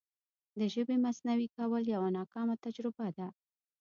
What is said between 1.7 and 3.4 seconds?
یوه ناکامه تجربه ده.